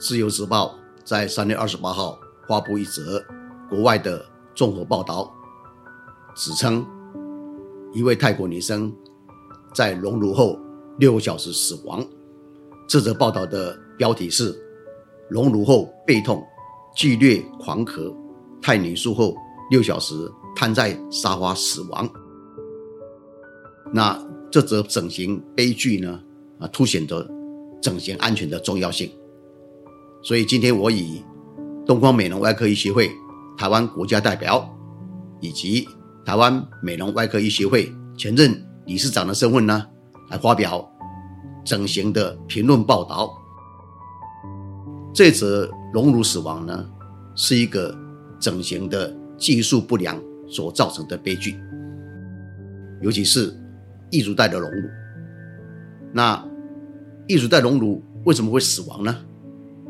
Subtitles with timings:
[0.00, 0.74] 自由时报
[1.04, 3.22] 在三月二十八号发布一则
[3.68, 4.24] 国外的
[4.54, 5.30] 综合报道，
[6.34, 6.84] 指称
[7.92, 8.90] 一位泰国女生
[9.74, 10.58] 在隆乳后
[10.98, 12.02] 六个小时死亡。
[12.88, 14.58] 这则报道的标题是
[15.28, 16.42] “隆乳后背痛、
[16.96, 18.12] 剧烈狂咳，
[18.62, 19.36] 泰女术后
[19.70, 20.14] 六小时
[20.56, 22.08] 瘫在沙发死亡”。
[23.92, 24.18] 那
[24.50, 26.18] 这则整形悲剧呢？
[26.58, 27.28] 啊，凸显着
[27.82, 29.12] 整形安全的重要性。
[30.22, 31.24] 所以今天我以
[31.86, 33.10] 东方美容外科医学会
[33.56, 34.68] 台湾国家代表，
[35.40, 35.88] 以及
[36.24, 39.86] 台湾美容外科医学会前任理事长的身份呢，
[40.30, 40.86] 来发表
[41.64, 43.30] 整形的评论报道。
[45.12, 46.86] 这则隆乳死亡呢，
[47.34, 47.96] 是一个
[48.38, 51.58] 整形的技术不良所造成的悲剧，
[53.00, 53.52] 尤其是
[54.10, 54.88] 异乳带的隆乳。
[56.12, 56.46] 那
[57.26, 59.16] 异乳带隆乳为什么会死亡呢？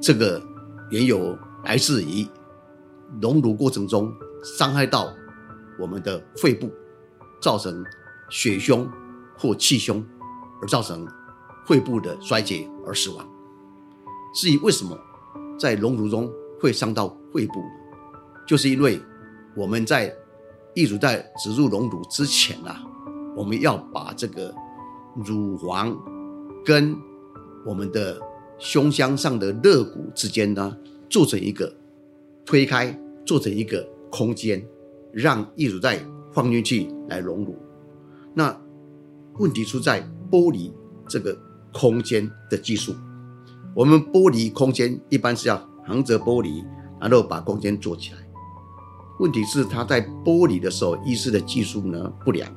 [0.00, 0.40] 这个
[0.90, 2.26] 原有来自于
[3.20, 5.12] 隆乳过程中伤害到
[5.78, 6.70] 我们的肺部，
[7.40, 7.84] 造成
[8.30, 8.88] 血胸
[9.36, 10.04] 或气胸，
[10.60, 11.06] 而造成
[11.66, 13.26] 肺部的衰竭而死亡。
[14.34, 14.96] 至于为什么
[15.58, 17.54] 在隆乳中会伤到肺部，
[18.46, 19.00] 就是因为
[19.56, 20.14] 我们在
[20.74, 22.82] 一乳带植入隆乳之前啊，
[23.34, 24.54] 我们要把这个
[25.14, 25.96] 乳房
[26.64, 26.94] 跟
[27.64, 28.20] 我们的。
[28.58, 30.76] 胸腔上的肋骨之间呢，
[31.08, 31.72] 做成一个
[32.44, 34.64] 推开，做成一个空间，
[35.12, 36.00] 让义乳带
[36.32, 37.56] 放进去来隆乳。
[38.34, 38.58] 那
[39.38, 40.72] 问题出在剥离
[41.06, 41.36] 这个
[41.72, 42.94] 空间的技术。
[43.74, 46.64] 我们剥离空间一般是要横着剥离，
[46.98, 48.18] 然后把空间做起来。
[49.18, 52.50] 问题是他在剥离的时候，医师的技术呢不良，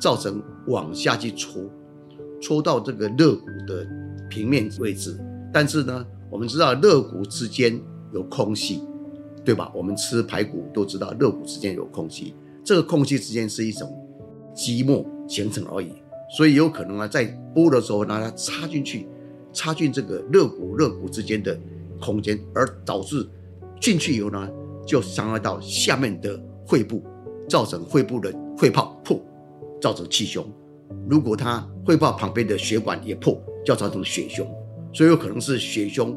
[0.00, 1.62] 造成往下去戳，
[2.40, 3.86] 戳到这个肋骨的
[4.28, 5.16] 平面位置。
[5.54, 7.80] 但是呢，我们知道肋骨之间
[8.12, 8.82] 有空隙，
[9.44, 9.70] 对吧？
[9.72, 12.34] 我们吃排骨都知道肋骨之间有空隙，
[12.64, 13.88] 这个空隙之间是一种
[14.52, 15.92] 积膜形成而已，
[16.36, 19.06] 所以有可能呢，在剥的时候呢，它插进去，
[19.52, 21.56] 插进这个肋骨肋骨之间的
[22.00, 23.24] 空间，而导致
[23.80, 24.50] 进去以后呢，
[24.84, 26.36] 就伤害到下面的
[26.66, 27.00] 肺部，
[27.48, 29.20] 造成肺部的肺泡破，
[29.80, 30.44] 造成气胸。
[31.08, 34.44] 如果它肺泡旁边的血管也破，就造成血胸。
[34.94, 36.16] 所以有可能是血胸、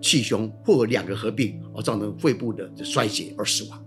[0.00, 3.82] 气胸或者两个合并而造成肺部的衰竭而死亡。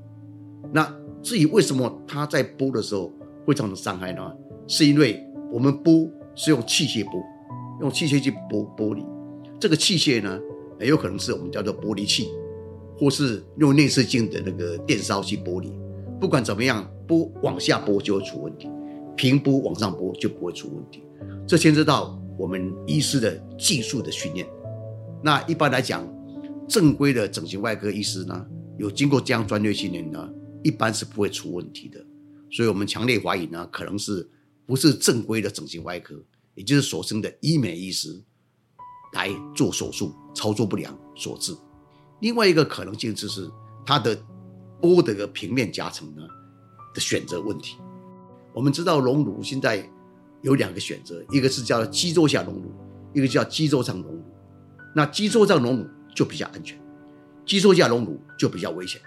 [0.74, 0.90] 那
[1.22, 3.12] 至于为什么他在剥的时候
[3.46, 4.22] 会造成伤害呢？
[4.66, 7.22] 是因为我们剥是用器械剥，
[7.82, 9.06] 用器械去剥玻璃。
[9.60, 10.40] 这个器械呢，
[10.80, 12.30] 也有可能是我们叫做玻璃器，
[12.98, 15.70] 或是用内视镜的那个电烧去剥离。
[16.18, 18.70] 不管怎么样，剥往下剥就会出问题，
[19.18, 21.04] 平剥往上剥就不会出问题。
[21.46, 22.18] 这牵涉到。
[22.40, 24.48] 我们医师的技术的训练，
[25.22, 26.08] 那一般来讲，
[26.70, 30.30] 正规的整形外科医师呢，有经过这样专业训练呢，
[30.64, 32.00] 一般是不会出问题的。
[32.50, 34.28] 所以我们强烈怀疑呢，可能是
[34.66, 36.16] 不是正规的整形外科，
[36.56, 38.18] 也就是所称的医美医师
[39.12, 41.54] 来做手术操作不良所致。
[42.22, 43.52] 另外一个可能性就是
[43.86, 44.18] 他的
[44.82, 46.22] 剥的个平面夹层呢
[46.94, 47.76] 的选择问题。
[48.54, 49.86] 我们知道隆乳现在。
[50.42, 52.72] 有两个选择，一个是叫肌肉下隆乳，
[53.14, 54.24] 一个叫肌肉上隆乳。
[54.96, 56.80] 那肌肉上隆乳就比较安全，
[57.46, 59.00] 肌肉下隆乳就比较危险。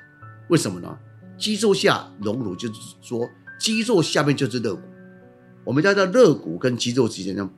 [0.48, 0.98] 为什么呢？
[1.38, 3.28] 肌肉下隆乳就是说，
[3.58, 4.80] 肌肉下面就是肋骨，
[5.64, 7.50] 我们在这肋骨跟肌肉之间呢，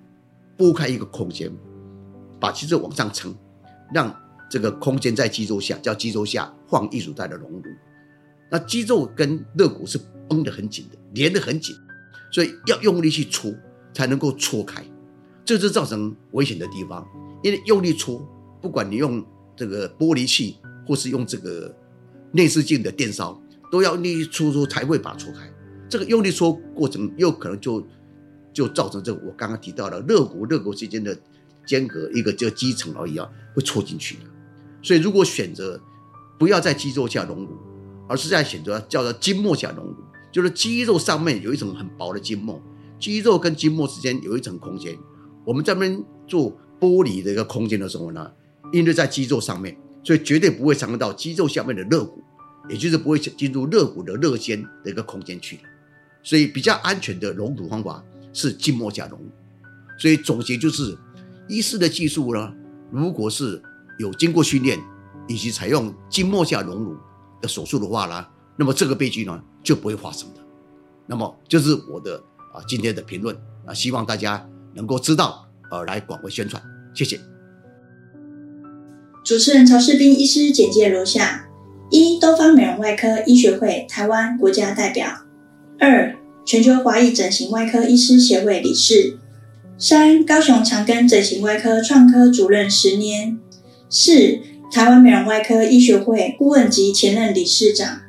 [0.56, 1.52] 拨开一个空间，
[2.40, 3.34] 把肌肉往上撑，
[3.92, 4.14] 让
[4.48, 7.62] 这个空间在肌肉下，叫肌肉下放艺术带的隆乳。
[8.50, 9.98] 那肌肉跟肋骨是
[10.28, 11.76] 绷得很紧的，连得很紧。
[12.34, 13.54] 所以要用力去戳，
[13.92, 14.84] 才能够戳开，
[15.44, 17.06] 这是造成危险的地方。
[17.44, 18.28] 因为用力戳，
[18.60, 19.24] 不管你用
[19.54, 21.72] 这个玻璃器，或是用这个
[22.32, 23.40] 内视镜的电烧，
[23.70, 25.48] 都要用力戳戳才会把它戳开。
[25.88, 27.86] 这个用力戳过程，又可能就
[28.52, 31.16] 就造成这个我刚刚提到的肋骨肋骨之间的
[31.64, 34.22] 间隔一个叫肌层而已啊，会戳进去的。
[34.82, 35.80] 所以如果选择
[36.36, 37.56] 不要在肌肉下隆乳，
[38.08, 39.94] 而是在选择叫做筋膜下隆乳。
[40.34, 42.60] 就是肌肉上面有一层很薄的筋膜，
[42.98, 44.98] 肌肉跟筋膜之间有一层空间。
[45.44, 48.28] 我们这边做剥离的一个空间的时候呢，
[48.72, 52.20] 因为在肌肉上面，所以绝对不会伤到肌肉下面的肋骨，
[52.68, 55.60] 也就是不会进入肋骨的肋间的一个空间去
[56.24, 58.02] 所以比较安全的隆乳方法
[58.32, 59.30] 是筋膜下隆乳。
[60.00, 60.98] 所以总结就是，
[61.46, 62.52] 医师的技术呢，
[62.90, 63.62] 如果是
[64.00, 64.82] 有经过训练
[65.28, 66.96] 以及采用筋膜下隆乳
[67.40, 68.26] 的手术的话呢。
[68.56, 70.40] 那么这个悲剧呢就不会发生的。
[71.06, 72.16] 那么就是我的
[72.52, 76.62] 啊今天的评论啊，希望大家能够知道而来广为宣传，
[76.94, 77.18] 谢谢。
[79.24, 81.48] 主持人曹世斌医师简介如下：
[81.90, 85.24] 一、东方美容外科医学会台湾国家代表；
[85.78, 86.14] 二、
[86.44, 89.16] 全球华裔整形外科医师协会理事；
[89.78, 93.38] 三、高雄长庚整形外科创科主任十年；
[93.88, 94.40] 四、
[94.70, 98.02] 台湾美容外科医学会顾问及前任理事长；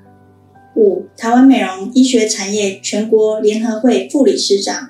[1.18, 4.90] 台湾美容医学产业全国联合会副理事长。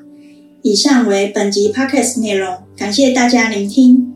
[0.64, 4.15] 以上为本集 podcast 内容，感谢大家聆听。